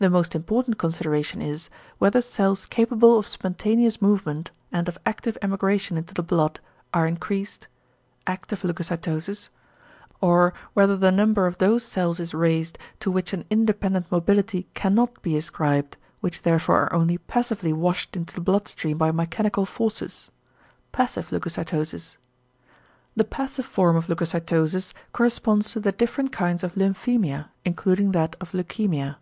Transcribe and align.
The 0.00 0.10
most 0.10 0.34
important 0.34 0.76
consideration 0.76 1.40
is, 1.40 1.70
whether 1.96 2.20
cells 2.20 2.66
capable 2.66 3.18
of 3.18 3.26
spontaneous 3.26 4.02
movement, 4.02 4.50
and 4.70 4.86
of 4.86 4.98
active 5.06 5.38
emigration 5.40 5.96
into 5.96 6.12
the 6.12 6.22
blood, 6.22 6.60
are 6.92 7.06
increased 7.06 7.66
("~active 8.26 8.60
leucocytosis~"); 8.64 9.48
or 10.20 10.52
whether 10.74 10.94
the 10.94 11.10
number 11.10 11.46
of 11.46 11.56
those 11.56 11.82
cells 11.84 12.20
is 12.20 12.34
raised, 12.34 12.76
to 13.00 13.10
which 13.10 13.32
an 13.32 13.46
independent 13.48 14.12
mobility 14.12 14.66
cannot 14.74 15.22
be 15.22 15.38
ascribed, 15.38 15.96
which 16.20 16.42
therefore 16.42 16.82
are 16.82 16.92
only 16.94 17.16
passively 17.16 17.72
washed 17.72 18.14
into 18.14 18.34
the 18.34 18.42
blood 18.42 18.68
stream 18.68 18.98
by 18.98 19.10
mechanical 19.10 19.64
forces 19.64 20.30
("~passive 20.92 21.32
leucocytosis~"). 21.32 22.18
The 23.16 23.24
passive 23.24 23.64
form 23.64 23.96
of 23.96 24.06
=leucocytosis= 24.10 24.92
corresponds 25.14 25.72
to 25.72 25.80
the 25.80 25.92
different 25.92 26.30
kinds 26.30 26.62
of 26.62 26.74
lymphæmia, 26.74 27.46
including 27.64 28.12
that 28.12 28.36
of 28.38 28.50
leukæmia. 28.52 29.16